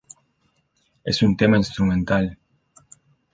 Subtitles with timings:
[1.03, 2.35] Es un tema instrumental.